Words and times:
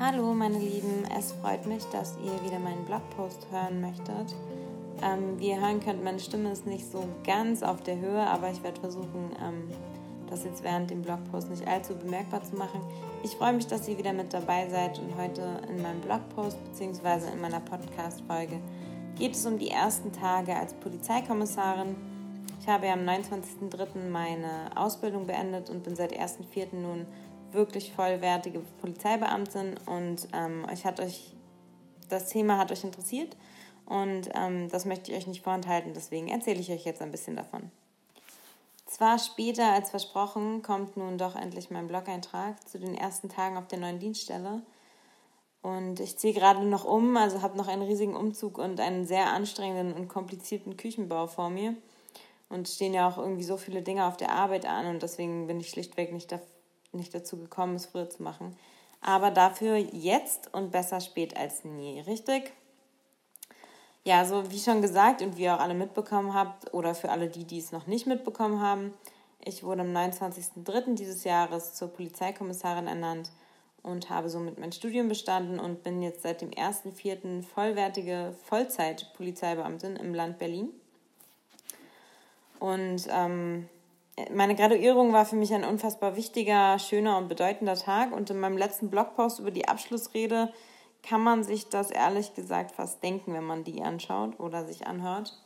Hallo 0.00 0.32
meine 0.32 0.60
Lieben, 0.60 1.02
es 1.18 1.32
freut 1.32 1.66
mich, 1.66 1.82
dass 1.86 2.16
ihr 2.24 2.44
wieder 2.44 2.60
meinen 2.60 2.84
Blogpost 2.84 3.48
hören 3.50 3.80
möchtet. 3.80 4.32
Ähm, 5.02 5.40
wie 5.40 5.48
ihr 5.48 5.60
hören 5.60 5.80
könnt, 5.80 6.04
meine 6.04 6.20
Stimme 6.20 6.52
ist 6.52 6.66
nicht 6.66 6.88
so 6.88 7.02
ganz 7.26 7.64
auf 7.64 7.82
der 7.82 7.98
Höhe, 7.98 8.24
aber 8.24 8.48
ich 8.48 8.62
werde 8.62 8.80
versuchen, 8.80 9.32
ähm, 9.44 9.68
das 10.30 10.44
jetzt 10.44 10.62
während 10.62 10.90
dem 10.90 11.02
Blogpost 11.02 11.50
nicht 11.50 11.66
allzu 11.66 11.96
bemerkbar 11.96 12.44
zu 12.44 12.54
machen. 12.54 12.80
Ich 13.24 13.32
freue 13.32 13.52
mich, 13.54 13.66
dass 13.66 13.88
ihr 13.88 13.98
wieder 13.98 14.12
mit 14.12 14.32
dabei 14.32 14.68
seid 14.68 15.00
und 15.00 15.16
heute 15.16 15.62
in 15.68 15.82
meinem 15.82 16.00
Blogpost 16.00 16.58
bzw. 16.66 17.32
in 17.32 17.40
meiner 17.40 17.58
Podcast-Folge 17.58 18.60
geht 19.18 19.34
es 19.34 19.44
um 19.46 19.58
die 19.58 19.70
ersten 19.70 20.12
Tage 20.12 20.54
als 20.54 20.74
Polizeikommissarin. 20.74 21.96
Ich 22.60 22.68
habe 22.68 22.86
ja 22.86 22.92
am 22.92 23.00
29.03. 23.00 24.08
meine 24.08 24.70
Ausbildung 24.76 25.26
beendet 25.26 25.70
und 25.70 25.82
bin 25.82 25.96
seit 25.96 26.12
1.04. 26.12 26.76
nun 26.76 27.04
wirklich 27.52 27.92
vollwertige 27.92 28.60
Polizeibeamtin 28.80 29.76
und 29.86 30.28
ähm, 30.32 30.66
euch 30.70 30.84
hat 30.84 31.00
euch 31.00 31.34
das 32.08 32.28
Thema 32.28 32.58
hat 32.58 32.72
euch 32.72 32.84
interessiert 32.84 33.36
und 33.86 34.28
ähm, 34.34 34.68
das 34.70 34.84
möchte 34.84 35.10
ich 35.10 35.18
euch 35.18 35.26
nicht 35.26 35.42
vorenthalten, 35.42 35.92
deswegen 35.94 36.28
erzähle 36.28 36.60
ich 36.60 36.70
euch 36.70 36.84
jetzt 36.84 37.02
ein 37.02 37.10
bisschen 37.10 37.36
davon. 37.36 37.70
Zwar 38.88 39.18
später 39.18 39.70
als 39.70 39.90
versprochen 39.90 40.62
kommt 40.62 40.96
nun 40.96 41.18
doch 41.18 41.36
endlich 41.36 41.70
mein 41.70 41.88
Blog-Eintrag 41.88 42.66
zu 42.66 42.78
den 42.78 42.94
ersten 42.94 43.28
Tagen 43.28 43.58
auf 43.58 43.68
der 43.68 43.78
neuen 43.78 43.98
Dienststelle. 43.98 44.62
Und 45.60 46.00
ich 46.00 46.16
ziehe 46.16 46.32
gerade 46.32 46.64
noch 46.64 46.86
um, 46.86 47.16
also 47.18 47.42
habe 47.42 47.58
noch 47.58 47.68
einen 47.68 47.82
riesigen 47.82 48.16
Umzug 48.16 48.56
und 48.56 48.80
einen 48.80 49.04
sehr 49.04 49.26
anstrengenden 49.26 49.92
und 49.92 50.08
komplizierten 50.08 50.78
Küchenbau 50.78 51.26
vor 51.26 51.50
mir. 51.50 51.74
Und 52.48 52.66
stehen 52.66 52.94
ja 52.94 53.06
auch 53.06 53.18
irgendwie 53.18 53.42
so 53.42 53.58
viele 53.58 53.82
Dinge 53.82 54.06
auf 54.06 54.16
der 54.16 54.32
Arbeit 54.32 54.64
an 54.64 54.86
und 54.86 55.02
deswegen 55.02 55.46
bin 55.46 55.60
ich 55.60 55.68
schlichtweg 55.68 56.14
nicht, 56.14 56.32
nicht 56.92 57.14
dazu 57.14 57.36
gekommen, 57.36 57.76
es 57.76 57.86
früher 57.86 58.08
zu 58.08 58.22
machen. 58.22 58.56
Aber 59.00 59.30
dafür 59.30 59.76
jetzt 59.76 60.52
und 60.52 60.72
besser 60.72 61.00
spät 61.00 61.36
als 61.36 61.64
nie, 61.64 62.00
richtig? 62.00 62.52
Ja, 64.04 64.24
so 64.24 64.50
wie 64.50 64.58
schon 64.58 64.82
gesagt 64.82 65.22
und 65.22 65.36
wie 65.36 65.42
ihr 65.42 65.54
auch 65.54 65.60
alle 65.60 65.74
mitbekommen 65.74 66.34
habt, 66.34 66.72
oder 66.72 66.94
für 66.94 67.10
alle 67.10 67.28
die, 67.28 67.44
die 67.44 67.58
es 67.58 67.72
noch 67.72 67.86
nicht 67.86 68.06
mitbekommen 68.06 68.60
haben, 68.60 68.94
ich 69.44 69.62
wurde 69.62 69.82
am 69.82 69.94
29.03. 69.94 70.94
dieses 70.94 71.24
Jahres 71.24 71.74
zur 71.74 71.88
Polizeikommissarin 71.88 72.86
ernannt 72.86 73.30
und 73.82 74.10
habe 74.10 74.28
somit 74.28 74.58
mein 74.58 74.72
Studium 74.72 75.08
bestanden 75.08 75.60
und 75.60 75.82
bin 75.82 76.02
jetzt 76.02 76.22
seit 76.22 76.40
dem 76.40 76.50
1.04. 76.50 77.42
vollwertige 77.42 78.34
Vollzeit-Polizeibeamtin 78.44 79.96
im 79.96 80.14
Land 80.14 80.38
Berlin. 80.38 80.70
Und 82.58 83.06
ähm, 83.08 83.68
meine 84.32 84.54
Graduierung 84.54 85.12
war 85.12 85.24
für 85.24 85.36
mich 85.36 85.52
ein 85.52 85.64
unfassbar 85.64 86.16
wichtiger, 86.16 86.78
schöner 86.78 87.18
und 87.18 87.28
bedeutender 87.28 87.74
Tag. 87.74 88.12
Und 88.12 88.30
in 88.30 88.40
meinem 88.40 88.56
letzten 88.56 88.90
Blogpost 88.90 89.38
über 89.38 89.50
die 89.50 89.68
Abschlussrede 89.68 90.52
kann 91.02 91.20
man 91.22 91.44
sich 91.44 91.68
das 91.68 91.90
ehrlich 91.90 92.34
gesagt 92.34 92.72
fast 92.72 93.02
denken, 93.02 93.34
wenn 93.34 93.44
man 93.44 93.64
die 93.64 93.82
anschaut 93.82 94.38
oder 94.40 94.64
sich 94.64 94.86
anhört. 94.86 95.38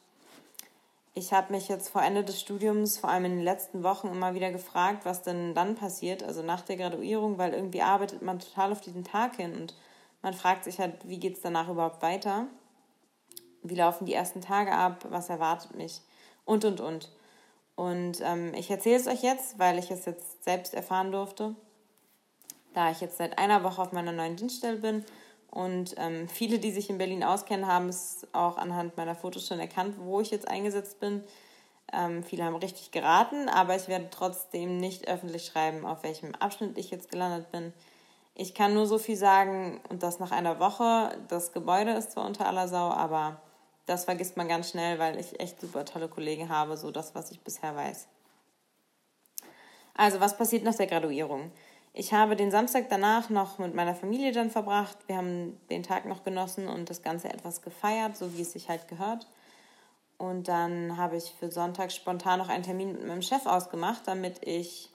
Ich 1.15 1.35
habe 1.35 1.53
mich 1.53 1.69
jetzt 1.69 1.91
vor 1.91 2.03
Ende 2.03 2.25
des 2.25 2.41
Studiums, 2.41 2.97
vor 2.97 3.11
allem 3.11 3.27
in 3.27 3.37
den 3.37 3.45
letzten 3.45 3.83
Wochen, 3.83 4.09
immer 4.09 4.35
wieder 4.35 4.51
gefragt, 4.51 5.05
was 5.05 5.23
denn 5.23 5.55
dann 5.55 5.75
passiert, 5.75 6.23
also 6.23 6.43
nach 6.43 6.63
der 6.63 6.79
Graduierung, 6.79 7.37
weil 7.37 7.53
irgendwie 7.53 7.83
arbeitet 7.83 8.23
man 8.23 8.39
total 8.39 8.73
auf 8.73 8.81
diesen 8.81 9.05
Tag 9.05 9.37
hin 9.37 9.53
und 9.55 9.75
man 10.23 10.33
fragt 10.33 10.65
sich 10.65 10.79
halt, 10.79 11.07
wie 11.07 11.19
geht 11.19 11.37
es 11.37 11.43
danach 11.43 11.69
überhaupt 11.69 12.01
weiter? 12.01 12.47
Wie 13.63 13.75
laufen 13.75 14.07
die 14.07 14.15
ersten 14.15 14.41
Tage 14.41 14.73
ab? 14.73 15.05
Was 15.11 15.29
erwartet 15.29 15.77
mich? 15.77 16.01
Und, 16.47 16.65
und, 16.65 16.81
und. 16.81 17.11
Und 17.75 18.21
ähm, 18.23 18.53
ich 18.55 18.71
erzähle 18.71 18.97
es 18.97 19.07
euch 19.07 19.23
jetzt, 19.23 19.59
weil 19.59 19.79
ich 19.79 19.91
es 19.91 20.05
jetzt 20.05 20.45
selbst 20.45 20.75
erfahren 20.75 21.13
durfte, 21.13 21.55
da 22.75 22.91
ich 22.91 23.01
jetzt 23.01 23.19
seit 23.19 23.39
einer 23.39 23.65
Woche 23.65 23.83
auf 23.83 23.93
meiner 23.93 24.13
neuen 24.13 24.37
Dienststelle 24.37 24.79
bin 24.79 25.05
und 25.51 25.95
ähm, 25.99 26.29
viele, 26.29 26.59
die 26.59 26.71
sich 26.71 26.89
in 26.89 26.97
Berlin 26.97 27.23
auskennen, 27.23 27.67
haben 27.67 27.91
es 27.91 28.27
auch 28.33 28.57
anhand 28.57 28.97
meiner 28.97 29.15
Fotos 29.15 29.47
schon 29.47 29.61
erkannt, 29.61 29.97
wo 29.99 30.21
ich 30.21 30.31
jetzt 30.31 30.49
eingesetzt 30.49 30.99
bin. 30.99 31.23
Ähm, 31.93 32.25
viele 32.25 32.45
haben 32.45 32.57
richtig 32.57 32.91
geraten, 32.91 33.51
aber 33.51 33.77
ich 33.77 33.87
werde 33.87 34.09
trotzdem 34.11 34.79
nicht 34.79 35.09
öffentlich 35.09 35.45
schreiben, 35.45 35.85
auf 35.85 36.03
welchem 36.05 36.35
Abschnitt 36.37 36.79
ich 36.79 36.91
jetzt 36.91 37.11
gelandet 37.11 37.53
bin. 37.53 37.75
Ich 38.35 38.55
kann 38.55 38.73
nur 38.73 38.87
so 38.87 38.97
viel 38.97 39.17
sagen, 39.17 39.83
und 39.91 40.03
das 40.03 40.19
nach 40.19 40.31
einer 40.31 40.59
Woche. 40.59 41.19
Das 41.29 41.53
Gebäude 41.53 41.93
ist 41.93 42.13
zwar 42.13 42.25
unter 42.25 42.47
aller 42.47 42.67
Sau, 42.67 42.89
aber 42.89 43.43
das 43.87 44.05
vergisst 44.05 44.37
man 44.37 44.49
ganz 44.49 44.71
schnell, 44.71 44.99
weil 44.99 45.19
ich 45.19 45.41
echt 45.41 45.61
super 45.61 45.85
tolle 45.85 46.09
Kollegen 46.09 46.49
habe, 46.49 46.77
so 46.77 46.91
das, 46.91 47.15
was 47.15 47.31
ich 47.31 47.41
bisher 47.41 47.75
weiß. 47.75 48.07
Also, 49.95 50.21
was 50.21 50.37
passiert 50.37 50.65
nach 50.65 50.75
der 50.75 50.87
Graduierung? 50.87 51.51
Ich 51.95 52.15
habe 52.15 52.37
den 52.37 52.51
Samstag 52.51 52.87
danach 52.89 53.29
noch 53.29 53.59
mit 53.59 53.75
meiner 53.75 53.95
Familie 53.95 54.33
dann 54.33 54.51
verbracht. 54.51 54.97
Wir 55.07 55.19
haben 55.19 55.61
den 55.69 55.83
Tag 55.83 56.07
noch 56.07 56.25
genossen 56.25 56.67
und 56.67 56.89
das 56.89 57.03
Ganze 57.03 57.29
etwas 57.29 57.61
gefeiert, 57.61 58.17
so 58.17 58.35
wie 58.35 58.43
es 58.43 58.53
sich 58.53 58.71
halt 58.71 58.89
gehört. 58.89 59.27
Und 60.17 60.49
dann 60.49 60.97
habe 60.97 61.17
ich 61.17 61.35
für 61.39 61.51
Sonntag 61.51 61.93
spontan 61.93 62.39
noch 62.39 62.49
einen 62.49 62.63
Termin 62.63 62.93
mit 62.93 63.07
meinem 63.07 63.23
Chef 63.23 63.45
ausgemacht, 63.45 64.03
damit 64.07 64.39
ich 64.47 64.89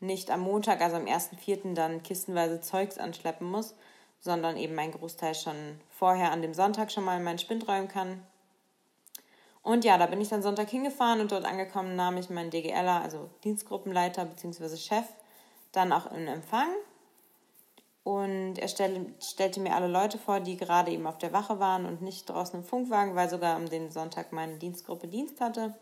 nicht 0.00 0.30
am 0.30 0.40
Montag, 0.40 0.82
also 0.82 0.96
am 0.96 1.04
1.4. 1.04 1.74
dann 1.74 2.02
kistenweise 2.02 2.60
Zeugs 2.60 2.98
anschleppen 2.98 3.50
muss, 3.50 3.74
sondern 4.18 4.56
eben 4.56 4.74
meinen 4.74 4.92
Großteil 4.92 5.34
schon 5.34 5.80
vorher 6.00 6.32
an 6.32 6.40
dem 6.40 6.54
Sonntag 6.54 6.90
schon 6.90 7.04
mal 7.04 7.18
in 7.18 7.22
meinen 7.22 7.38
Spind 7.38 7.68
räumen 7.68 7.86
kann. 7.86 8.22
Und 9.62 9.84
ja, 9.84 9.98
da 9.98 10.06
bin 10.06 10.20
ich 10.20 10.30
dann 10.30 10.42
Sonntag 10.42 10.70
hingefahren 10.70 11.20
und 11.20 11.30
dort 11.30 11.44
angekommen 11.44 11.94
nahm 11.94 12.16
ich 12.16 12.30
meinen 12.30 12.50
DGLer, 12.50 13.02
also 13.02 13.28
Dienstgruppenleiter 13.44 14.24
bzw. 14.24 14.76
Chef, 14.78 15.04
dann 15.72 15.92
auch 15.92 16.10
in 16.10 16.26
Empfang. 16.26 16.68
Und 18.02 18.56
er 18.58 18.68
stell, 18.68 19.14
stellte 19.20 19.60
mir 19.60 19.74
alle 19.74 19.88
Leute 19.88 20.16
vor, 20.16 20.40
die 20.40 20.56
gerade 20.56 20.90
eben 20.90 21.06
auf 21.06 21.18
der 21.18 21.34
Wache 21.34 21.60
waren 21.60 21.84
und 21.84 22.00
nicht 22.00 22.30
draußen 22.30 22.58
im 22.58 22.64
Funkwagen, 22.64 23.14
weil 23.14 23.28
sogar 23.28 23.54
am 23.54 23.68
den 23.68 23.90
Sonntag 23.90 24.32
meine 24.32 24.56
Dienstgruppe 24.56 25.06
Dienst 25.06 25.42
hatte. 25.42 25.74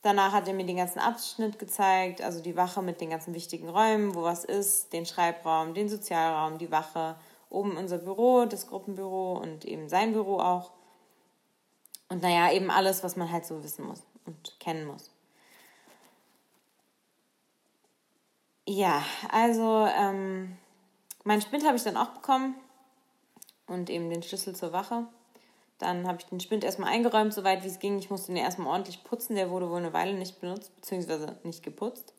Danach 0.00 0.32
hat 0.32 0.48
er 0.48 0.54
mir 0.54 0.64
den 0.64 0.78
ganzen 0.78 1.00
Abschnitt 1.00 1.58
gezeigt, 1.58 2.22
also 2.22 2.40
die 2.40 2.56
Wache 2.56 2.80
mit 2.80 3.02
den 3.02 3.10
ganzen 3.10 3.34
wichtigen 3.34 3.68
Räumen, 3.68 4.14
wo 4.14 4.22
was 4.22 4.44
ist, 4.44 4.94
den 4.94 5.04
Schreibraum, 5.04 5.74
den 5.74 5.90
Sozialraum, 5.90 6.56
die 6.56 6.70
Wache, 6.70 7.16
oben 7.52 7.76
unser 7.76 7.98
Büro, 7.98 8.46
das 8.46 8.66
Gruppenbüro 8.66 9.34
und 9.38 9.64
eben 9.64 9.88
sein 9.88 10.12
Büro 10.12 10.38
auch. 10.38 10.72
Und 12.08 12.22
naja, 12.22 12.52
eben 12.52 12.70
alles, 12.70 13.02
was 13.04 13.16
man 13.16 13.30
halt 13.30 13.46
so 13.46 13.62
wissen 13.62 13.86
muss 13.86 14.02
und 14.26 14.58
kennen 14.60 14.86
muss. 14.86 15.10
Ja, 18.66 19.02
also 19.30 19.86
ähm, 19.86 20.56
meinen 21.24 21.42
Spind 21.42 21.66
habe 21.66 21.76
ich 21.76 21.82
dann 21.82 21.96
auch 21.96 22.10
bekommen 22.10 22.54
und 23.66 23.90
eben 23.90 24.08
den 24.08 24.22
Schlüssel 24.22 24.54
zur 24.54 24.72
Wache. 24.72 25.06
Dann 25.78 26.06
habe 26.06 26.18
ich 26.20 26.26
den 26.26 26.38
Spind 26.38 26.62
erstmal 26.62 26.92
eingeräumt, 26.92 27.34
soweit 27.34 27.64
wie 27.64 27.68
es 27.68 27.80
ging. 27.80 27.98
Ich 27.98 28.08
musste 28.08 28.30
ihn 28.30 28.36
erstmal 28.36 28.68
ordentlich 28.68 29.02
putzen. 29.02 29.34
Der 29.34 29.50
wurde 29.50 29.68
wohl 29.68 29.78
eine 29.78 29.92
Weile 29.92 30.14
nicht 30.14 30.40
benutzt, 30.40 30.74
beziehungsweise 30.76 31.38
nicht 31.42 31.64
geputzt. 31.64 32.14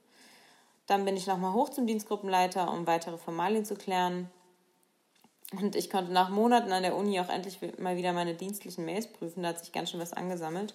Dann 0.86 1.06
bin 1.06 1.16
ich 1.16 1.28
nochmal 1.28 1.54
hoch 1.54 1.70
zum 1.70 1.88
Dienstgruppenleiter, 1.88 2.70
um 2.70 2.86
weitere 2.88 3.18
Formalien 3.18 3.64
zu 3.64 3.76
klären. 3.76 4.30
Und 5.60 5.76
ich 5.76 5.90
konnte 5.90 6.12
nach 6.12 6.30
Monaten 6.30 6.72
an 6.72 6.84
der 6.84 6.96
Uni 6.96 7.20
auch 7.20 7.30
endlich 7.30 7.60
mal 7.78 7.96
wieder 7.96 8.12
meine 8.12 8.34
dienstlichen 8.34 8.86
Mails 8.86 9.08
prüfen. 9.08 9.44
Da 9.44 9.50
hat 9.50 9.60
sich 9.60 9.72
ganz 9.72 9.92
schön 9.92 10.00
was 10.00 10.14
angesammelt. 10.14 10.74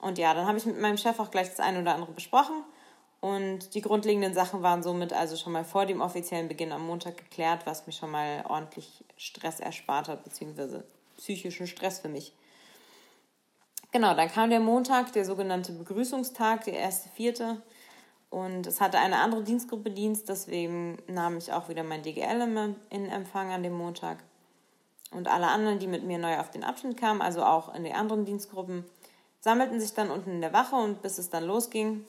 Und 0.00 0.18
ja, 0.18 0.32
dann 0.32 0.46
habe 0.46 0.58
ich 0.58 0.64
mit 0.64 0.80
meinem 0.80 0.96
Chef 0.96 1.18
auch 1.20 1.30
gleich 1.30 1.48
das 1.48 1.60
eine 1.60 1.80
oder 1.80 1.94
andere 1.94 2.12
besprochen. 2.12 2.62
Und 3.20 3.74
die 3.74 3.80
grundlegenden 3.80 4.32
Sachen 4.32 4.62
waren 4.62 4.82
somit 4.82 5.12
also 5.12 5.36
schon 5.36 5.52
mal 5.52 5.64
vor 5.64 5.86
dem 5.86 6.00
offiziellen 6.00 6.48
Beginn 6.48 6.72
am 6.72 6.86
Montag 6.86 7.16
geklärt, 7.16 7.66
was 7.66 7.86
mir 7.86 7.92
schon 7.92 8.12
mal 8.12 8.44
ordentlich 8.48 9.04
Stress 9.16 9.60
erspart 9.60 10.08
hat, 10.08 10.24
beziehungsweise 10.24 10.84
psychischen 11.16 11.66
Stress 11.66 11.98
für 11.98 12.08
mich. 12.08 12.32
Genau, 13.90 14.14
dann 14.14 14.30
kam 14.30 14.50
der 14.50 14.60
Montag, 14.60 15.12
der 15.12 15.24
sogenannte 15.24 15.72
Begrüßungstag, 15.72 16.64
der 16.64 16.74
erste 16.74 17.08
vierte. 17.08 17.60
Und 18.30 18.66
es 18.66 18.80
hatte 18.80 18.98
eine 18.98 19.18
andere 19.18 19.42
Dienstgruppe 19.42 19.90
Dienst, 19.90 20.28
deswegen 20.28 20.98
nahm 21.06 21.38
ich 21.38 21.52
auch 21.52 21.68
wieder 21.68 21.82
mein 21.82 22.02
DGL 22.02 22.76
in 22.90 23.06
Empfang 23.06 23.50
an 23.50 23.62
dem 23.62 23.72
Montag. 23.72 24.18
Und 25.10 25.28
alle 25.28 25.48
anderen, 25.48 25.78
die 25.78 25.86
mit 25.86 26.04
mir 26.04 26.18
neu 26.18 26.38
auf 26.38 26.50
den 26.50 26.64
Abschnitt 26.64 26.98
kamen, 26.98 27.22
also 27.22 27.42
auch 27.42 27.74
in 27.74 27.84
den 27.84 27.94
anderen 27.94 28.26
Dienstgruppen, 28.26 28.84
sammelten 29.40 29.80
sich 29.80 29.94
dann 29.94 30.10
unten 30.10 30.30
in 30.30 30.40
der 30.42 30.52
Wache 30.52 30.76
und 30.76 31.00
bis 31.00 31.16
es 31.16 31.30
dann 31.30 31.44
losging, 31.44 32.04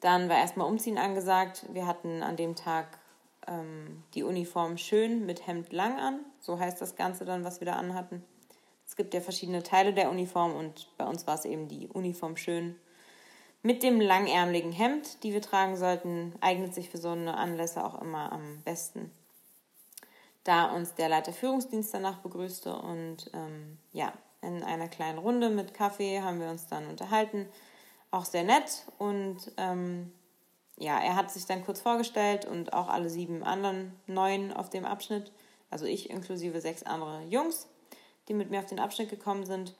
dann 0.00 0.28
war 0.28 0.38
erstmal 0.38 0.66
Umziehen 0.66 0.98
angesagt. 0.98 1.66
Wir 1.72 1.86
hatten 1.86 2.22
an 2.22 2.36
dem 2.36 2.56
Tag 2.56 2.98
ähm, 3.46 4.02
die 4.14 4.22
Uniform 4.22 4.78
schön 4.78 5.26
mit 5.26 5.46
Hemd 5.46 5.72
lang 5.72 5.98
an. 5.98 6.20
So 6.40 6.58
heißt 6.58 6.80
das 6.80 6.96
Ganze 6.96 7.24
dann, 7.24 7.44
was 7.44 7.60
wir 7.60 7.66
da 7.66 7.74
anhatten. 7.74 8.24
Es 8.86 8.96
gibt 8.96 9.14
ja 9.14 9.20
verschiedene 9.20 9.62
Teile 9.62 9.92
der 9.92 10.10
Uniform 10.10 10.54
und 10.54 10.88
bei 10.98 11.06
uns 11.06 11.26
war 11.26 11.34
es 11.34 11.44
eben 11.44 11.68
die 11.68 11.88
Uniform 11.88 12.36
schön. 12.36 12.76
Mit 13.64 13.84
dem 13.84 14.00
langärmeligen 14.00 14.72
Hemd, 14.72 15.22
die 15.22 15.32
wir 15.32 15.40
tragen 15.40 15.76
sollten, 15.76 16.34
eignet 16.40 16.74
sich 16.74 16.90
für 16.90 16.98
so 16.98 17.10
eine 17.10 17.36
Anlässe 17.36 17.84
auch 17.84 18.00
immer 18.02 18.32
am 18.32 18.60
besten. 18.64 19.12
Da 20.42 20.72
uns 20.72 20.94
der 20.94 21.08
Leiter 21.08 21.32
Führungsdienst 21.32 21.94
danach 21.94 22.18
begrüßte 22.18 22.74
und 22.74 23.30
ähm, 23.32 23.78
ja, 23.92 24.12
in 24.40 24.64
einer 24.64 24.88
kleinen 24.88 25.18
Runde 25.18 25.50
mit 25.50 25.74
Kaffee 25.74 26.20
haben 26.20 26.40
wir 26.40 26.48
uns 26.48 26.66
dann 26.66 26.88
unterhalten. 26.88 27.48
Auch 28.10 28.24
sehr 28.24 28.42
nett 28.42 28.84
und 28.98 29.52
ähm, 29.56 30.12
ja, 30.76 30.98
er 30.98 31.14
hat 31.14 31.30
sich 31.30 31.46
dann 31.46 31.64
kurz 31.64 31.80
vorgestellt 31.80 32.44
und 32.44 32.72
auch 32.72 32.88
alle 32.88 33.08
sieben 33.08 33.44
anderen 33.44 33.94
neuen 34.08 34.52
auf 34.52 34.68
dem 34.68 34.84
Abschnitt, 34.84 35.30
also 35.70 35.86
ich 35.86 36.10
inklusive 36.10 36.60
sechs 36.60 36.82
andere 36.82 37.22
Jungs, 37.28 37.68
die 38.28 38.34
mit 38.34 38.50
mir 38.50 38.58
auf 38.58 38.66
den 38.66 38.80
Abschnitt 38.80 39.08
gekommen 39.08 39.46
sind. 39.46 39.76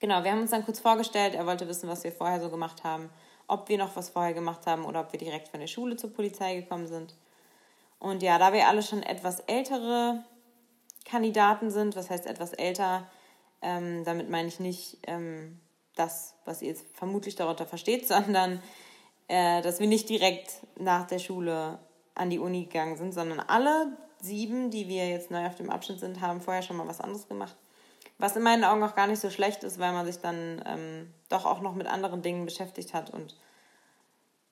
Genau, 0.00 0.22
wir 0.22 0.30
haben 0.30 0.40
uns 0.40 0.52
dann 0.52 0.64
kurz 0.64 0.78
vorgestellt. 0.80 1.34
Er 1.34 1.46
wollte 1.46 1.66
wissen, 1.66 1.88
was 1.88 2.04
wir 2.04 2.12
vorher 2.12 2.40
so 2.40 2.50
gemacht 2.50 2.84
haben, 2.84 3.10
ob 3.48 3.68
wir 3.68 3.78
noch 3.78 3.96
was 3.96 4.10
vorher 4.10 4.34
gemacht 4.34 4.66
haben 4.66 4.84
oder 4.84 5.00
ob 5.00 5.12
wir 5.12 5.18
direkt 5.18 5.48
von 5.48 5.60
der 5.60 5.66
Schule 5.66 5.96
zur 5.96 6.12
Polizei 6.12 6.54
gekommen 6.60 6.86
sind. 6.86 7.14
Und 7.98 8.22
ja, 8.22 8.38
da 8.38 8.52
wir 8.52 8.68
alle 8.68 8.82
schon 8.82 9.02
etwas 9.02 9.40
ältere 9.40 10.22
Kandidaten 11.04 11.70
sind, 11.70 11.96
was 11.96 12.10
heißt 12.10 12.26
etwas 12.26 12.52
älter, 12.52 13.08
ähm, 13.60 14.04
damit 14.04 14.30
meine 14.30 14.46
ich 14.46 14.60
nicht 14.60 14.98
ähm, 15.06 15.58
das, 15.96 16.34
was 16.44 16.62
ihr 16.62 16.68
jetzt 16.68 16.86
vermutlich 16.94 17.34
darunter 17.34 17.66
versteht, 17.66 18.06
sondern 18.08 18.62
äh, 19.26 19.62
dass 19.62 19.80
wir 19.80 19.88
nicht 19.88 20.08
direkt 20.08 20.60
nach 20.78 21.06
der 21.08 21.18
Schule 21.18 21.80
an 22.14 22.30
die 22.30 22.38
Uni 22.38 22.64
gegangen 22.64 22.96
sind, 22.96 23.12
sondern 23.12 23.40
alle 23.40 23.96
sieben, 24.20 24.70
die 24.70 24.88
wir 24.88 25.08
jetzt 25.08 25.30
neu 25.30 25.46
auf 25.46 25.56
dem 25.56 25.70
Abschnitt 25.70 26.00
sind, 26.00 26.20
haben 26.20 26.40
vorher 26.40 26.62
schon 26.62 26.76
mal 26.76 26.86
was 26.86 27.00
anderes 27.00 27.26
gemacht. 27.26 27.56
Was 28.18 28.34
in 28.34 28.42
meinen 28.42 28.64
Augen 28.64 28.82
auch 28.82 28.96
gar 28.96 29.06
nicht 29.06 29.20
so 29.20 29.30
schlecht 29.30 29.62
ist, 29.62 29.78
weil 29.78 29.92
man 29.92 30.04
sich 30.04 30.18
dann 30.18 30.62
ähm, 30.66 31.14
doch 31.28 31.46
auch 31.46 31.60
noch 31.60 31.74
mit 31.74 31.86
anderen 31.86 32.20
Dingen 32.20 32.44
beschäftigt 32.44 32.92
hat 32.92 33.10
und 33.10 33.36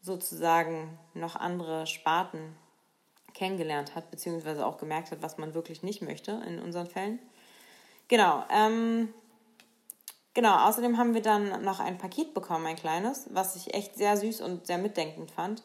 sozusagen 0.00 0.98
noch 1.14 1.34
andere 1.34 1.86
Sparten 1.86 2.56
kennengelernt 3.34 3.94
hat, 3.94 4.10
beziehungsweise 4.10 4.64
auch 4.64 4.78
gemerkt 4.78 5.10
hat, 5.10 5.20
was 5.20 5.36
man 5.36 5.52
wirklich 5.54 5.82
nicht 5.82 6.00
möchte 6.00 6.42
in 6.46 6.60
unseren 6.60 6.86
Fällen. 6.86 7.18
Genau. 8.08 8.44
Ähm, 8.50 9.12
genau, 10.32 10.68
außerdem 10.68 10.96
haben 10.96 11.14
wir 11.14 11.22
dann 11.22 11.64
noch 11.64 11.80
ein 11.80 11.98
Paket 11.98 12.34
bekommen, 12.34 12.66
ein 12.66 12.76
kleines, 12.76 13.26
was 13.32 13.56
ich 13.56 13.74
echt 13.74 13.96
sehr 13.96 14.16
süß 14.16 14.42
und 14.42 14.66
sehr 14.66 14.78
mitdenkend 14.78 15.32
fand. 15.32 15.62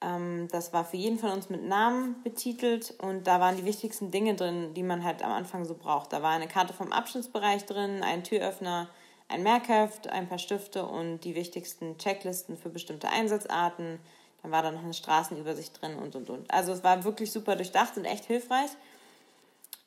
Ähm, 0.00 0.48
das 0.50 0.72
war 0.72 0.84
für 0.84 0.96
jeden 0.96 1.18
von 1.18 1.30
uns 1.30 1.50
mit 1.50 1.64
Namen 1.64 2.22
betitelt 2.22 2.94
und 2.98 3.26
da 3.26 3.40
waren 3.40 3.56
die 3.56 3.64
wichtigsten 3.64 4.10
Dinge 4.10 4.34
drin, 4.34 4.74
die 4.74 4.82
man 4.82 5.02
halt 5.02 5.22
am 5.22 5.32
Anfang 5.32 5.64
so 5.64 5.74
braucht. 5.74 6.12
Da 6.12 6.22
war 6.22 6.30
eine 6.30 6.48
Karte 6.48 6.72
vom 6.72 6.92
Abschnittsbereich 6.92 7.66
drin, 7.66 8.02
ein 8.02 8.22
Türöffner, 8.22 8.88
ein 9.28 9.42
Merkheft, 9.42 10.08
ein 10.08 10.28
paar 10.28 10.38
Stifte 10.38 10.86
und 10.86 11.20
die 11.20 11.34
wichtigsten 11.34 11.98
Checklisten 11.98 12.56
für 12.56 12.68
bestimmte 12.68 13.08
Einsatzarten. 13.08 13.98
Dann 14.42 14.52
war 14.52 14.62
da 14.62 14.70
noch 14.70 14.84
eine 14.84 14.94
Straßenübersicht 14.94 15.80
drin 15.82 15.96
und 15.96 16.14
und 16.14 16.30
und. 16.30 16.50
Also 16.50 16.72
es 16.72 16.84
war 16.84 17.02
wirklich 17.02 17.32
super 17.32 17.56
durchdacht 17.56 17.96
und 17.96 18.04
echt 18.04 18.24
hilfreich. 18.24 18.70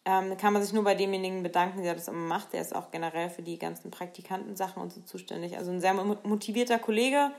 Ähm, 0.03 0.35
kann 0.35 0.51
man 0.51 0.63
sich 0.63 0.73
nur 0.73 0.83
bei 0.83 0.95
demjenigen 0.95 1.43
bedanken, 1.43 1.83
der 1.83 1.93
das 1.93 2.07
immer 2.07 2.27
macht. 2.27 2.53
Der 2.53 2.61
ist 2.61 2.75
auch 2.75 2.91
generell 2.91 3.29
für 3.29 3.43
die 3.43 3.57
ganzen 3.57 3.91
Praktikantensachen 3.91 4.81
und 4.81 4.91
so 4.91 5.01
zuständig. 5.01 5.57
Also 5.57 5.71
ein 5.71 5.79
sehr 5.79 5.93
motivierter 5.93 6.79
Kollege, 6.79 7.31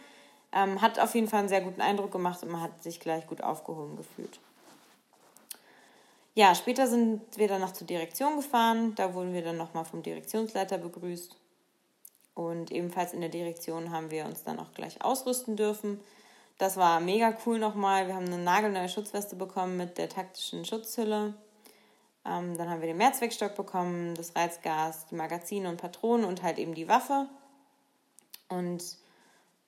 ähm, 0.52 0.80
hat 0.80 0.98
auf 0.98 1.14
jeden 1.14 1.28
Fall 1.28 1.40
einen 1.40 1.48
sehr 1.48 1.62
guten 1.62 1.80
Eindruck 1.80 2.12
gemacht 2.12 2.42
und 2.42 2.50
man 2.50 2.60
hat 2.60 2.82
sich 2.82 3.00
gleich 3.00 3.26
gut 3.26 3.42
aufgehoben 3.42 3.96
gefühlt. 3.96 4.38
Ja, 6.34 6.54
später 6.54 6.86
sind 6.86 7.20
wir 7.36 7.48
dann 7.48 7.60
noch 7.60 7.72
zur 7.72 7.86
Direktion 7.86 8.36
gefahren. 8.36 8.94
Da 8.94 9.12
wurden 9.12 9.34
wir 9.34 9.42
dann 9.42 9.58
nochmal 9.58 9.84
vom 9.84 10.02
Direktionsleiter 10.02 10.78
begrüßt. 10.78 11.36
Und 12.34 12.70
ebenfalls 12.70 13.12
in 13.12 13.20
der 13.20 13.28
Direktion 13.28 13.90
haben 13.90 14.10
wir 14.10 14.24
uns 14.24 14.42
dann 14.42 14.58
auch 14.58 14.72
gleich 14.72 15.04
ausrüsten 15.04 15.56
dürfen. 15.56 16.00
Das 16.56 16.78
war 16.78 17.00
mega 17.00 17.36
cool 17.44 17.58
nochmal. 17.58 18.06
Wir 18.06 18.14
haben 18.14 18.26
eine 18.26 18.38
nagelneue 18.38 18.88
Schutzweste 18.88 19.36
bekommen 19.36 19.76
mit 19.76 19.98
der 19.98 20.08
taktischen 20.08 20.64
Schutzhülle. 20.64 21.34
Ähm, 22.24 22.56
dann 22.56 22.70
haben 22.70 22.80
wir 22.80 22.88
den 22.88 22.96
Mehrzweckstock 22.96 23.54
bekommen, 23.54 24.14
das 24.14 24.34
Reizgas, 24.34 25.06
die 25.06 25.16
Magazine 25.16 25.68
und 25.68 25.76
Patronen 25.76 26.24
und 26.24 26.42
halt 26.42 26.58
eben 26.58 26.74
die 26.74 26.88
Waffe. 26.88 27.26
Und 28.48 28.96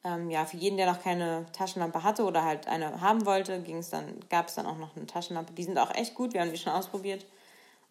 ähm, 0.05 0.31
ja, 0.31 0.45
für 0.45 0.59
jeden, 0.59 0.77
der 0.77 0.87
noch 0.87 1.03
keine 1.03 1.47
Taschenlampe 1.53 2.03
hatte 2.03 2.25
oder 2.25 2.45
halt 2.45 2.69
eine 2.69 3.01
haben 3.01 3.25
wollte, 3.25 3.65
dann, 3.91 4.21
gab 4.29 4.49
es 4.49 4.55
dann 4.55 4.67
auch 4.67 4.77
noch 4.77 4.95
eine 4.95 5.07
Taschenlampe. 5.07 5.55
Die 5.55 5.65
sind 5.65 5.79
auch 5.79 5.95
echt 5.95 6.15
gut, 6.15 6.35
wir 6.35 6.43
haben 6.43 6.51
die 6.51 6.59
schon 6.59 6.73
ausprobiert. 6.73 7.25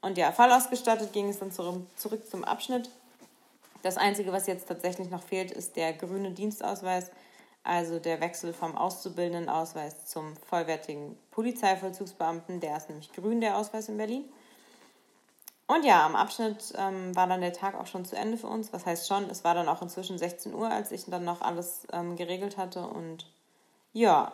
Und 0.01 0.17
ja, 0.17 0.31
voll 0.31 0.51
ausgestattet 0.51 1.11
ging 1.13 1.29
es 1.29 1.39
dann 1.39 1.51
zurück, 1.51 1.81
zurück 1.95 2.29
zum 2.29 2.43
Abschnitt. 2.43 2.89
Das 3.81 3.97
Einzige, 3.97 4.31
was 4.31 4.47
jetzt 4.47 4.67
tatsächlich 4.67 5.09
noch 5.09 5.23
fehlt, 5.23 5.51
ist 5.51 5.75
der 5.75 5.93
grüne 5.93 6.31
Dienstausweis, 6.31 7.09
also 7.63 7.99
der 7.99 8.21
Wechsel 8.21 8.53
vom 8.53 8.77
Auszubildendenausweis 8.77 10.05
zum 10.05 10.35
vollwertigen 10.49 11.17
Polizeivollzugsbeamten. 11.31 12.59
Der 12.59 12.77
ist 12.77 12.89
nämlich 12.89 13.11
grün, 13.11 13.41
der 13.41 13.57
Ausweis 13.57 13.89
in 13.89 13.97
Berlin. 13.97 14.25
Und 15.65 15.85
ja, 15.85 16.05
am 16.05 16.15
Abschnitt 16.15 16.73
ähm, 16.77 17.15
war 17.15 17.27
dann 17.27 17.41
der 17.41 17.53
Tag 17.53 17.75
auch 17.75 17.87
schon 17.87 18.05
zu 18.05 18.15
Ende 18.15 18.37
für 18.37 18.47
uns. 18.47 18.73
Was 18.73 18.85
heißt 18.85 19.07
schon, 19.07 19.29
es 19.29 19.43
war 19.43 19.55
dann 19.55 19.69
auch 19.69 19.81
inzwischen 19.81 20.17
16 20.17 20.53
Uhr, 20.53 20.69
als 20.69 20.91
ich 20.91 21.05
dann 21.05 21.23
noch 21.23 21.41
alles 21.41 21.87
ähm, 21.93 22.15
geregelt 22.15 22.57
hatte. 22.57 22.85
Und 22.85 23.25
ja, 23.93 24.33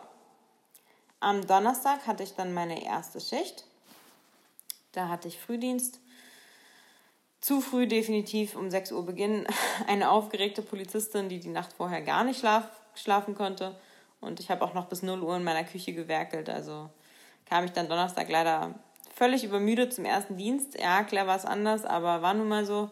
am 1.20 1.46
Donnerstag 1.46 2.06
hatte 2.06 2.22
ich 2.22 2.34
dann 2.34 2.52
meine 2.52 2.84
erste 2.84 3.20
Schicht. 3.20 3.64
Da 4.92 5.08
hatte 5.08 5.28
ich 5.28 5.38
Frühdienst. 5.38 6.00
Zu 7.40 7.60
früh 7.62 7.86
definitiv 7.86 8.56
um 8.56 8.70
6 8.70 8.92
Uhr 8.92 9.06
Beginn. 9.06 9.46
Eine 9.86 10.10
aufgeregte 10.10 10.62
Polizistin, 10.62 11.28
die 11.28 11.38
die 11.38 11.48
Nacht 11.48 11.72
vorher 11.72 12.02
gar 12.02 12.24
nicht 12.24 12.40
schlaf 12.40 12.68
schlafen 12.94 13.34
konnte. 13.36 13.78
Und 14.20 14.40
ich 14.40 14.50
habe 14.50 14.64
auch 14.64 14.74
noch 14.74 14.86
bis 14.86 15.02
0 15.02 15.22
Uhr 15.22 15.36
in 15.36 15.44
meiner 15.44 15.64
Küche 15.64 15.92
gewerkelt. 15.92 16.50
Also 16.50 16.90
kam 17.46 17.64
ich 17.64 17.72
dann 17.72 17.88
Donnerstag 17.88 18.28
leider 18.28 18.74
völlig 19.20 19.44
übermüdet 19.44 19.92
zum 19.92 20.06
ersten 20.06 20.38
Dienst. 20.38 20.80
Ja, 20.80 21.04
klar 21.04 21.26
war 21.26 21.36
es 21.36 21.44
anders, 21.44 21.84
aber 21.84 22.22
war 22.22 22.32
nun 22.32 22.48
mal 22.48 22.64
so. 22.64 22.88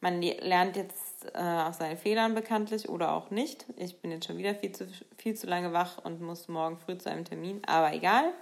Man 0.00 0.22
lernt 0.22 0.76
jetzt 0.76 1.26
äh, 1.34 1.40
aus 1.40 1.78
seinen 1.78 1.98
Fehlern 1.98 2.36
bekanntlich 2.36 2.88
oder 2.88 3.12
auch 3.12 3.32
nicht. 3.32 3.66
Ich 3.76 4.00
bin 4.00 4.12
jetzt 4.12 4.28
schon 4.28 4.38
wieder 4.38 4.54
viel 4.54 4.70
zu, 4.70 4.86
viel 5.16 5.34
zu 5.34 5.48
lange 5.48 5.72
wach 5.72 5.98
und 6.04 6.20
muss 6.20 6.46
morgen 6.46 6.78
früh 6.78 6.96
zu 6.96 7.10
einem 7.10 7.24
Termin, 7.24 7.60
aber 7.66 7.92
egal. 7.92 8.32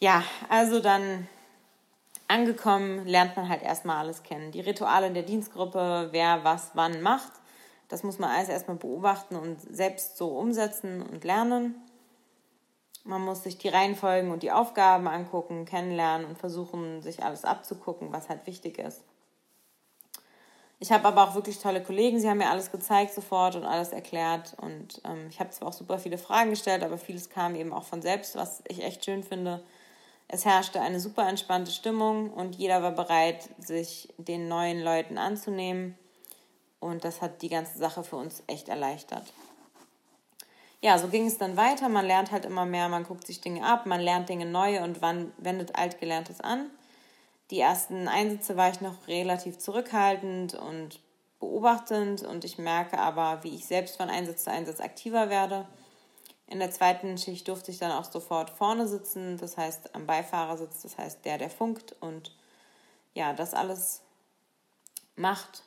Ja, 0.00 0.24
also 0.48 0.80
dann 0.80 1.28
angekommen, 2.26 3.06
lernt 3.06 3.36
man 3.36 3.48
halt 3.48 3.62
erstmal 3.62 3.98
alles 3.98 4.24
kennen. 4.24 4.50
Die 4.50 4.60
Rituale 4.60 5.06
in 5.06 5.14
der 5.14 5.22
Dienstgruppe, 5.22 6.08
wer 6.10 6.42
was 6.42 6.72
wann 6.74 7.00
macht, 7.00 7.30
das 7.86 8.02
muss 8.02 8.18
man 8.18 8.30
alles 8.30 8.48
erstmal 8.48 8.78
beobachten 8.78 9.36
und 9.36 9.60
selbst 9.60 10.16
so 10.16 10.36
umsetzen 10.36 11.00
und 11.00 11.22
lernen. 11.22 11.76
Man 13.04 13.20
muss 13.20 13.42
sich 13.42 13.58
die 13.58 13.68
Reihenfolgen 13.68 14.30
und 14.30 14.42
die 14.42 14.50
Aufgaben 14.50 15.06
angucken, 15.08 15.66
kennenlernen 15.66 16.26
und 16.26 16.38
versuchen, 16.38 17.02
sich 17.02 17.22
alles 17.22 17.44
abzugucken, 17.44 18.12
was 18.12 18.30
halt 18.30 18.46
wichtig 18.46 18.78
ist. 18.78 19.02
Ich 20.80 20.90
habe 20.90 21.06
aber 21.06 21.24
auch 21.24 21.34
wirklich 21.34 21.58
tolle 21.58 21.82
Kollegen, 21.82 22.18
sie 22.18 22.28
haben 22.28 22.38
mir 22.38 22.50
alles 22.50 22.72
gezeigt 22.72 23.12
sofort 23.12 23.56
und 23.56 23.64
alles 23.64 23.92
erklärt. 23.92 24.54
Und 24.58 25.02
ähm, 25.04 25.26
ich 25.28 25.38
habe 25.38 25.50
zwar 25.50 25.68
auch 25.68 25.72
super 25.74 25.98
viele 25.98 26.16
Fragen 26.16 26.50
gestellt, 26.50 26.82
aber 26.82 26.96
vieles 26.96 27.28
kam 27.28 27.54
eben 27.54 27.74
auch 27.74 27.84
von 27.84 28.00
selbst, 28.00 28.36
was 28.36 28.62
ich 28.68 28.82
echt 28.82 29.04
schön 29.04 29.22
finde. 29.22 29.62
Es 30.26 30.46
herrschte 30.46 30.80
eine 30.80 30.98
super 30.98 31.28
entspannte 31.28 31.70
Stimmung 31.70 32.30
und 32.32 32.56
jeder 32.56 32.82
war 32.82 32.92
bereit, 32.92 33.50
sich 33.58 34.14
den 34.16 34.48
neuen 34.48 34.82
Leuten 34.82 35.18
anzunehmen. 35.18 35.98
Und 36.80 37.04
das 37.04 37.20
hat 37.20 37.42
die 37.42 37.50
ganze 37.50 37.78
Sache 37.78 38.02
für 38.02 38.16
uns 38.16 38.42
echt 38.46 38.68
erleichtert 38.68 39.24
ja, 40.84 40.98
so 40.98 41.08
ging 41.08 41.26
es 41.26 41.38
dann 41.38 41.56
weiter. 41.56 41.88
Man 41.88 42.04
lernt 42.04 42.30
halt 42.30 42.44
immer 42.44 42.66
mehr, 42.66 42.90
man 42.90 43.04
guckt 43.04 43.26
sich 43.26 43.40
Dinge 43.40 43.64
ab, 43.64 43.86
man 43.86 44.02
lernt 44.02 44.28
Dinge 44.28 44.44
neu 44.44 44.82
und 44.82 45.00
wann 45.00 45.32
wendet 45.38 45.76
Altgelerntes 45.76 46.42
an. 46.42 46.68
Die 47.50 47.58
ersten 47.58 48.06
Einsätze 48.06 48.58
war 48.58 48.68
ich 48.68 48.82
noch 48.82 49.08
relativ 49.08 49.56
zurückhaltend 49.56 50.52
und 50.52 51.00
beobachtend 51.40 52.22
und 52.22 52.44
ich 52.44 52.58
merke 52.58 52.98
aber, 52.98 53.42
wie 53.44 53.54
ich 53.54 53.64
selbst 53.64 53.96
von 53.96 54.10
Einsatz 54.10 54.44
zu 54.44 54.50
Einsatz 54.50 54.80
aktiver 54.80 55.30
werde. 55.30 55.66
In 56.48 56.58
der 56.58 56.70
zweiten 56.70 57.16
Schicht 57.16 57.48
durfte 57.48 57.70
ich 57.70 57.78
dann 57.78 57.90
auch 57.90 58.04
sofort 58.04 58.50
vorne 58.50 58.86
sitzen, 58.86 59.38
das 59.38 59.56
heißt 59.56 59.94
am 59.94 60.06
Beifahrersitz, 60.06 60.82
das 60.82 60.98
heißt 60.98 61.24
der, 61.24 61.38
der 61.38 61.48
funkt 61.48 61.96
und 62.00 62.30
ja, 63.14 63.32
das 63.32 63.54
alles 63.54 64.02
macht 65.16 65.62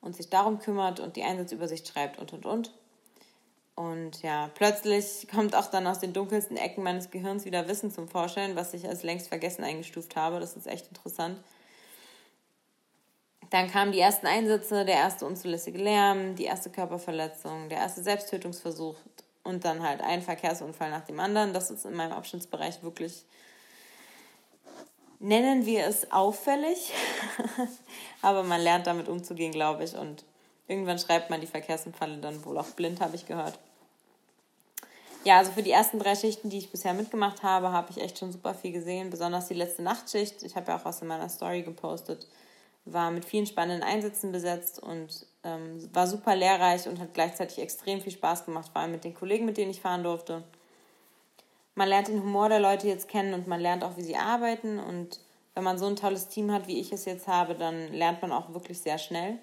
und 0.00 0.14
sich 0.14 0.30
darum 0.30 0.60
kümmert 0.60 1.00
und 1.00 1.16
die 1.16 1.24
Einsatzübersicht 1.24 1.88
schreibt 1.88 2.20
und 2.20 2.32
und 2.32 2.46
und. 2.46 2.72
Und 3.82 4.22
ja, 4.22 4.48
plötzlich 4.54 5.26
kommt 5.28 5.56
auch 5.56 5.66
dann 5.66 5.86
aus 5.86 5.98
den 5.98 6.12
dunkelsten 6.12 6.56
Ecken 6.56 6.84
meines 6.84 7.10
Gehirns 7.10 7.44
wieder 7.44 7.66
Wissen 7.66 7.90
zum 7.90 8.06
Vorschein, 8.06 8.54
was 8.54 8.74
ich 8.74 8.86
als 8.86 9.02
längst 9.02 9.28
vergessen 9.28 9.64
eingestuft 9.64 10.14
habe. 10.14 10.38
Das 10.38 10.56
ist 10.56 10.66
echt 10.66 10.86
interessant. 10.88 11.40
Dann 13.50 13.70
kamen 13.70 13.92
die 13.92 14.00
ersten 14.00 14.26
Einsätze, 14.26 14.84
der 14.84 14.94
erste 14.94 15.26
unzulässige 15.26 15.78
Lärm, 15.78 16.36
die 16.36 16.44
erste 16.44 16.70
Körperverletzung, 16.70 17.68
der 17.68 17.78
erste 17.78 18.02
Selbsttötungsversuch 18.02 18.96
und 19.42 19.64
dann 19.64 19.82
halt 19.82 20.00
ein 20.00 20.22
Verkehrsunfall 20.22 20.90
nach 20.90 21.04
dem 21.04 21.18
anderen. 21.18 21.52
Das 21.52 21.70
ist 21.70 21.84
in 21.84 21.94
meinem 21.94 22.12
Abschnittsbereich 22.12 22.82
wirklich, 22.82 23.24
nennen 25.18 25.66
wir 25.66 25.86
es 25.86 26.10
auffällig, 26.12 26.92
aber 28.22 28.42
man 28.42 28.60
lernt 28.60 28.86
damit 28.86 29.08
umzugehen, 29.08 29.52
glaube 29.52 29.84
ich. 29.84 29.96
Und 29.96 30.24
Irgendwann 30.68 30.98
schreibt 30.98 31.28
man 31.28 31.40
die 31.40 31.46
Verkehrsunfälle 31.46 32.18
dann 32.18 32.44
wohl 32.44 32.56
auch 32.56 32.70
blind, 32.70 33.00
habe 33.00 33.16
ich 33.16 33.26
gehört. 33.26 33.58
Ja, 35.24 35.38
also 35.38 35.52
für 35.52 35.62
die 35.62 35.70
ersten 35.70 36.00
drei 36.00 36.16
Schichten, 36.16 36.50
die 36.50 36.58
ich 36.58 36.72
bisher 36.72 36.94
mitgemacht 36.94 37.44
habe, 37.44 37.70
habe 37.70 37.90
ich 37.90 38.00
echt 38.00 38.18
schon 38.18 38.32
super 38.32 38.54
viel 38.54 38.72
gesehen. 38.72 39.10
Besonders 39.10 39.46
die 39.46 39.54
letzte 39.54 39.82
Nachtschicht, 39.82 40.42
ich 40.42 40.56
habe 40.56 40.72
ja 40.72 40.78
auch 40.78 40.84
was 40.84 41.00
in 41.00 41.06
meiner 41.06 41.28
Story 41.28 41.62
gepostet, 41.62 42.26
war 42.84 43.12
mit 43.12 43.24
vielen 43.24 43.46
spannenden 43.46 43.88
Einsätzen 43.88 44.32
besetzt 44.32 44.82
und 44.82 45.26
ähm, 45.44 45.88
war 45.92 46.08
super 46.08 46.34
lehrreich 46.34 46.88
und 46.88 46.98
hat 46.98 47.14
gleichzeitig 47.14 47.60
extrem 47.60 48.00
viel 48.00 48.10
Spaß 48.10 48.44
gemacht, 48.46 48.70
vor 48.72 48.82
allem 48.82 48.90
mit 48.90 49.04
den 49.04 49.14
Kollegen, 49.14 49.44
mit 49.44 49.58
denen 49.58 49.70
ich 49.70 49.80
fahren 49.80 50.02
durfte. 50.02 50.42
Man 51.76 51.88
lernt 51.88 52.08
den 52.08 52.20
Humor 52.20 52.48
der 52.48 52.60
Leute 52.60 52.88
jetzt 52.88 53.08
kennen 53.08 53.32
und 53.32 53.46
man 53.46 53.60
lernt 53.60 53.84
auch, 53.84 53.96
wie 53.96 54.02
sie 54.02 54.16
arbeiten. 54.16 54.80
Und 54.80 55.20
wenn 55.54 55.64
man 55.64 55.78
so 55.78 55.86
ein 55.86 55.96
tolles 55.96 56.28
Team 56.28 56.50
hat, 56.50 56.66
wie 56.66 56.80
ich 56.80 56.92
es 56.92 57.04
jetzt 57.04 57.28
habe, 57.28 57.54
dann 57.54 57.92
lernt 57.92 58.20
man 58.22 58.32
auch 58.32 58.52
wirklich 58.52 58.80
sehr 58.80 58.98
schnell, 58.98 59.38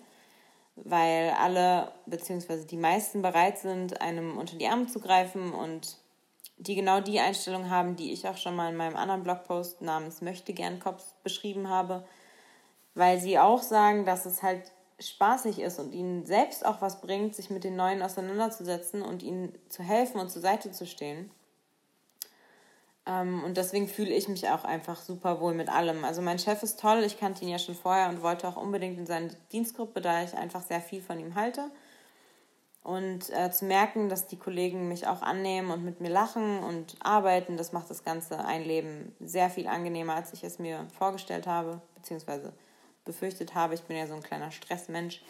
weil 0.85 1.31
alle 1.31 1.91
bzw. 2.05 2.65
die 2.65 2.77
meisten 2.77 3.21
bereit 3.21 3.59
sind, 3.59 4.01
einem 4.01 4.37
unter 4.37 4.55
die 4.57 4.67
Arme 4.67 4.87
zu 4.87 4.99
greifen 4.99 5.53
und 5.53 5.97
die 6.57 6.75
genau 6.75 6.99
die 6.99 7.19
Einstellung 7.19 7.69
haben, 7.69 7.95
die 7.95 8.11
ich 8.11 8.27
auch 8.27 8.37
schon 8.37 8.55
mal 8.55 8.69
in 8.69 8.75
meinem 8.75 8.97
anderen 8.97 9.23
Blogpost 9.23 9.81
namens 9.81 10.21
Möchte 10.21 10.53
gern 10.53 10.79
Cops 10.79 11.15
beschrieben 11.23 11.69
habe, 11.69 12.05
weil 12.95 13.19
sie 13.19 13.39
auch 13.39 13.61
sagen, 13.61 14.05
dass 14.05 14.25
es 14.25 14.43
halt 14.43 14.71
spaßig 14.99 15.59
ist 15.59 15.79
und 15.79 15.93
ihnen 15.93 16.25
selbst 16.25 16.65
auch 16.65 16.81
was 16.81 16.99
bringt, 16.99 17.35
sich 17.35 17.49
mit 17.49 17.63
den 17.63 17.77
Neuen 17.77 18.01
auseinanderzusetzen 18.01 19.01
und 19.01 19.23
ihnen 19.23 19.57
zu 19.69 19.83
helfen 19.83 20.19
und 20.19 20.29
zur 20.29 20.41
Seite 20.41 20.71
zu 20.71 20.85
stehen. 20.85 21.31
Ähm, 23.09 23.43
und 23.43 23.57
deswegen 23.57 23.87
fühle 23.87 24.13
ich 24.13 24.27
mich 24.27 24.47
auch 24.49 24.63
einfach 24.63 25.01
super 25.01 25.41
wohl 25.41 25.55
mit 25.55 25.69
allem. 25.69 26.05
Also 26.05 26.21
mein 26.21 26.37
Chef 26.37 26.61
ist 26.61 26.79
toll, 26.79 27.03
ich 27.03 27.19
kannte 27.19 27.43
ihn 27.43 27.49
ja 27.49 27.57
schon 27.57 27.75
vorher 27.75 28.09
und 28.09 28.21
wollte 28.21 28.47
auch 28.47 28.57
unbedingt 28.57 28.99
in 28.99 29.07
seine 29.07 29.29
Dienstgruppe, 29.51 29.99
da 29.99 30.23
ich 30.23 30.35
einfach 30.35 30.61
sehr 30.61 30.81
viel 30.81 31.01
von 31.01 31.19
ihm 31.19 31.33
halte. 31.35 31.71
Und 32.83 33.29
äh, 33.31 33.51
zu 33.51 33.65
merken, 33.65 34.09
dass 34.09 34.27
die 34.27 34.37
Kollegen 34.37 34.87
mich 34.87 35.07
auch 35.07 35.21
annehmen 35.21 35.71
und 35.71 35.83
mit 35.83 36.01
mir 36.01 36.09
lachen 36.09 36.63
und 36.63 36.95
arbeiten, 36.99 37.57
das 37.57 37.73
macht 37.73 37.89
das 37.89 38.03
Ganze 38.03 38.45
ein 38.45 38.63
Leben 38.63 39.15
sehr 39.19 39.49
viel 39.49 39.67
angenehmer, 39.67 40.15
als 40.15 40.33
ich 40.33 40.43
es 40.43 40.59
mir 40.59 40.87
vorgestellt 40.97 41.45
habe, 41.45 41.81
beziehungsweise 41.95 42.53
befürchtet 43.05 43.55
habe. 43.55 43.73
Ich 43.73 43.81
bin 43.83 43.97
ja 43.97 44.07
so 44.07 44.13
ein 44.13 44.23
kleiner 44.23 44.51
Stressmensch. 44.51 45.21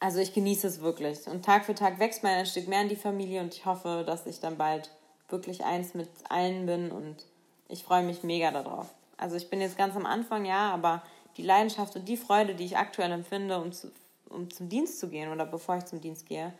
Also 0.00 0.20
ich 0.20 0.32
genieße 0.32 0.66
es 0.66 0.80
wirklich. 0.80 1.26
Und 1.26 1.44
Tag 1.44 1.64
für 1.64 1.74
Tag 1.74 1.98
wächst 1.98 2.22
man 2.22 2.32
ein 2.32 2.46
Stück 2.46 2.68
mehr 2.68 2.82
in 2.82 2.88
die 2.88 2.96
Familie 2.96 3.40
und 3.40 3.54
ich 3.54 3.66
hoffe, 3.66 4.04
dass 4.06 4.26
ich 4.26 4.38
dann 4.38 4.56
bald 4.56 4.90
wirklich 5.28 5.64
eins 5.64 5.94
mit 5.94 6.08
allen 6.28 6.66
bin 6.66 6.90
und 6.90 7.24
ich 7.68 7.84
freue 7.84 8.02
mich 8.02 8.22
mega 8.22 8.50
darauf. 8.50 8.86
Also 9.16 9.36
ich 9.36 9.50
bin 9.50 9.60
jetzt 9.60 9.76
ganz 9.76 9.94
am 9.96 10.06
Anfang, 10.06 10.44
ja, 10.44 10.72
aber 10.72 11.02
die 11.36 11.42
Leidenschaft 11.42 11.96
und 11.96 12.08
die 12.08 12.16
Freude, 12.16 12.54
die 12.54 12.64
ich 12.64 12.76
aktuell 12.76 13.12
empfinde, 13.12 13.60
um, 13.60 13.72
zu, 13.72 13.90
um 14.28 14.50
zum 14.50 14.68
Dienst 14.68 14.98
zu 14.98 15.08
gehen 15.08 15.30
oder 15.30 15.44
bevor 15.46 15.76
ich 15.76 15.84
zum 15.84 16.00
Dienst 16.00 16.26
gehe, 16.26 16.52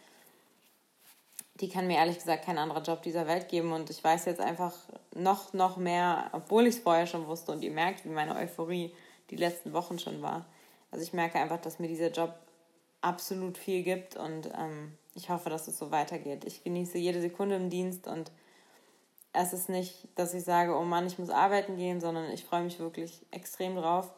die 1.60 1.68
kann 1.68 1.86
mir 1.86 1.96
ehrlich 1.96 2.18
gesagt 2.18 2.44
kein 2.44 2.58
anderer 2.58 2.82
Job 2.82 3.02
dieser 3.02 3.26
Welt 3.26 3.48
geben. 3.48 3.72
Und 3.72 3.90
ich 3.90 4.02
weiß 4.02 4.26
jetzt 4.26 4.40
einfach 4.40 4.74
noch, 5.14 5.52
noch 5.52 5.76
mehr, 5.76 6.28
obwohl 6.32 6.66
ich 6.66 6.76
es 6.76 6.80
vorher 6.80 7.06
schon 7.06 7.26
wusste 7.26 7.52
und 7.52 7.62
ihr 7.62 7.72
merkt, 7.72 8.04
wie 8.04 8.10
meine 8.10 8.36
Euphorie 8.36 8.94
die 9.30 9.36
letzten 9.36 9.72
Wochen 9.72 9.98
schon 9.98 10.22
war. 10.22 10.46
Also 10.90 11.04
ich 11.04 11.12
merke 11.12 11.38
einfach, 11.38 11.60
dass 11.60 11.78
mir 11.78 11.88
dieser 11.88 12.10
Job 12.10 12.34
absolut 13.00 13.58
viel 13.58 13.82
gibt 13.82 14.16
und 14.16 14.46
ähm, 14.46 14.96
ich 15.14 15.28
hoffe, 15.30 15.50
dass 15.50 15.68
es 15.68 15.78
so 15.78 15.90
weitergeht. 15.90 16.44
Ich 16.44 16.64
genieße 16.64 16.98
jede 16.98 17.20
Sekunde 17.20 17.56
im 17.56 17.70
Dienst 17.70 18.06
und 18.06 18.30
es 19.32 19.52
ist 19.52 19.68
nicht, 19.68 20.08
dass 20.14 20.34
ich 20.34 20.44
sage, 20.44 20.76
oh 20.76 20.84
Mann, 20.84 21.06
ich 21.06 21.18
muss 21.18 21.30
arbeiten 21.30 21.76
gehen, 21.76 22.00
sondern 22.00 22.30
ich 22.30 22.44
freue 22.44 22.62
mich 22.62 22.78
wirklich 22.78 23.24
extrem 23.30 23.76
drauf. 23.76 24.10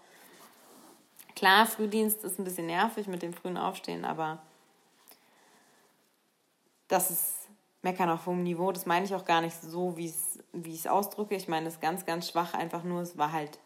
Klar, 1.35 1.67
Frühdienst 1.67 2.25
ist 2.25 2.39
ein 2.39 2.45
bisschen 2.45 2.67
nervig 2.67 3.07
mit 3.07 3.23
dem 3.23 3.33
frühen 3.33 3.57
Aufstehen, 3.57 4.05
aber 4.05 4.39
das 6.89 7.11
ist 7.11 7.49
Meckern 7.83 8.11
auf 8.11 8.27
hohem 8.27 8.43
Niveau. 8.43 8.73
Das 8.73 8.87
meine 8.87 9.05
ich 9.05 9.15
auch 9.15 9.25
gar 9.25 9.41
nicht 9.41 9.57
so, 9.61 9.97
wie 9.97 10.07
ich 10.07 10.79
es 10.81 10.87
ausdrücke. 10.87 11.35
Ich 11.35 11.49
meine 11.49 11.69
es 11.69 11.81
ganz, 11.81 12.05
ganz 12.05 12.29
schwach, 12.29 12.55
einfach 12.55 12.85
nur, 12.85 13.01
es 13.01 13.17
war 13.17 13.33
halt, 13.33 13.59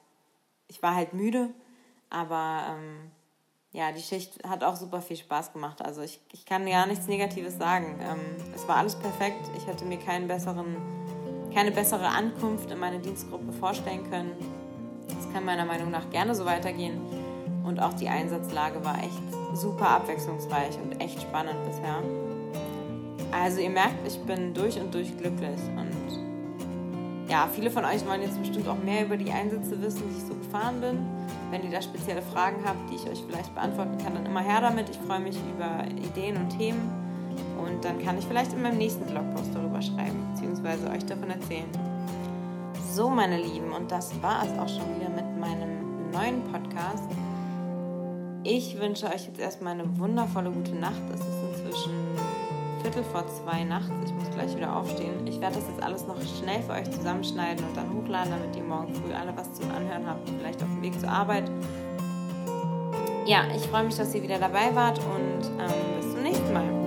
ich 0.69 0.83
war 0.83 0.95
halt 0.95 1.15
müde, 1.15 1.51
aber 2.11 2.67
ähm, 2.69 3.11
ja, 3.73 3.91
die 3.91 4.03
Schicht 4.03 4.47
hat 4.49 4.63
auch 4.63 4.77
super 4.77 5.03
viel 5.03 5.17
Spaß 5.17 5.53
gemacht. 5.53 5.83
Also 5.83 6.03
ich, 6.03 6.21
ich 6.33 6.47
kann 6.47 6.65
gar 6.65 6.87
nichts 6.87 7.09
Negatives 7.09 7.59
sagen. 7.59 7.99
Ähm, 8.01 8.53
es 8.55 8.69
war 8.69 8.77
alles 8.77 8.95
perfekt. 8.95 9.51
Ich 9.57 9.67
hätte 9.67 9.85
mir 9.85 9.99
keinen 9.99 10.29
besseren 10.29 10.77
keine 11.55 11.71
bessere 11.71 12.09
Ankunft 12.09 12.71
in 12.71 12.79
meine 12.79 12.99
Dienstgruppe 12.99 13.53
vorstellen 13.53 14.11
können. 14.11 14.33
Es 15.19 15.33
kann 15.33 15.45
meiner 15.45 15.65
Meinung 15.65 15.91
nach 15.91 16.11
gerne 16.11 16.35
so 16.35 16.45
weitergehen. 16.45 16.99
Und 17.65 17.81
auch 17.81 17.95
die 17.95 18.09
Einsatzlage 18.09 18.85
war 18.85 18.99
echt 18.99 19.23
super 19.55 19.89
abwechslungsreich 19.89 20.77
und 20.83 21.01
echt 21.01 21.23
spannend 21.23 21.57
bisher. 21.67 22.03
Also 23.31 23.61
ihr 23.61 23.71
merkt, 23.71 24.07
ich 24.07 24.19
bin 24.21 24.53
durch 24.53 24.79
und 24.79 24.93
durch 24.93 25.17
glücklich. 25.17 25.61
Und 25.77 27.31
ja, 27.31 27.49
viele 27.53 27.71
von 27.71 27.85
euch 27.85 28.07
wollen 28.07 28.23
jetzt 28.23 28.39
bestimmt 28.39 28.69
auch 28.69 28.79
mehr 28.79 29.05
über 29.07 29.17
die 29.17 29.31
Einsätze 29.31 29.81
wissen, 29.81 30.03
die 30.11 30.19
ich 30.19 30.25
so 30.25 30.35
gefahren 30.35 30.81
bin. 30.81 30.99
Wenn 31.51 31.65
ihr 31.65 31.71
da 31.71 31.81
spezielle 31.81 32.23
Fragen 32.23 32.63
habt, 32.65 32.91
die 32.91 32.97
ich 32.97 33.09
euch 33.09 33.25
vielleicht 33.27 33.55
beantworten 33.55 33.97
kann, 33.99 34.15
dann 34.15 34.27
immer 34.27 34.41
her 34.41 34.61
damit. 34.61 34.91
Ich 34.91 34.99
freue 34.99 35.21
mich 35.21 35.37
über 35.57 35.85
Ideen 36.05 36.37
und 36.37 36.51
Themen. 36.59 37.04
Und 37.59 37.85
dann 37.85 38.03
kann 38.03 38.19
ich 38.19 38.25
vielleicht 38.25 38.53
in 38.53 38.63
meinem 38.63 38.79
nächsten 38.79 39.05
Blogpost 39.07 39.55
darüber 39.55 39.81
schreiben, 39.81 40.27
beziehungsweise 40.33 40.89
euch 40.91 41.05
davon 41.07 41.31
erzählen. 41.31 41.69
So, 42.93 43.09
meine 43.09 43.39
Lieben, 43.39 43.73
und 43.73 43.91
das 43.91 44.11
war 44.23 44.45
es 44.45 44.59
auch 44.59 44.69
schon 44.69 44.95
wieder 44.97 45.11
mit 45.11 45.39
meinem 45.41 46.11
neuen 46.13 46.43
Podcast. 46.53 47.09
Ich 48.45 48.79
wünsche 48.79 49.07
euch 49.07 49.27
jetzt 49.27 49.41
erstmal 49.41 49.73
eine 49.73 49.99
wundervolle 49.99 50.51
gute 50.51 50.75
Nacht. 50.75 51.01
Es 51.13 51.21
ist 51.21 51.59
inzwischen 51.59 51.93
Viertel 52.83 53.03
vor 53.05 53.27
zwei 53.27 53.65
nachts. 53.65 53.91
Ich 54.05 54.13
muss 54.13 54.31
gleich 54.31 54.55
wieder 54.55 54.77
aufstehen. 54.77 55.27
Ich 55.27 55.41
werde 55.41 55.57
das 55.57 55.67
jetzt 55.67 55.83
alles 55.83 56.07
noch 56.07 56.21
schnell 56.21 56.63
für 56.63 56.73
euch 56.73 56.91
zusammenschneiden 56.91 57.65
und 57.67 57.75
dann 57.75 57.91
hochladen, 57.95 58.31
damit 58.31 58.55
ihr 58.55 58.63
morgen 58.63 58.95
früh 58.95 59.15
alle 59.15 59.35
was 59.35 59.51
zum 59.55 59.71
Anhören 59.71 60.07
habt, 60.07 60.29
vielleicht 60.29 60.63
auf 60.63 60.69
dem 60.69 60.83
Weg 60.83 61.01
zur 61.01 61.09
Arbeit. 61.09 61.51
Ja, 63.25 63.45
ich 63.57 63.63
freue 63.63 63.85
mich, 63.85 63.97
dass 63.97 64.15
ihr 64.15 64.23
wieder 64.23 64.39
dabei 64.39 64.75
wart 64.75 64.99
und 64.99 65.51
ähm, 65.59 65.97
bis 65.97 66.13
zum 66.13 66.23
nächsten 66.23 66.53
Mal. 66.53 66.84